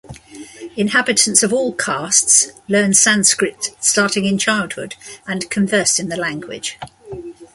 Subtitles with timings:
[0.75, 4.95] Inhabitants of all castes learn Sanskrit starting in childhood
[5.27, 6.79] and converse in the language.